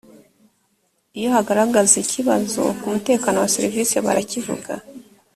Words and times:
iyo 1.17 1.29
hagaragara 1.35 1.87
ikibazo 2.03 2.61
ku 2.79 2.85
mutekano 2.93 3.37
wa 3.43 3.49
serivisi 3.55 3.95
barakivuga. 4.05 4.73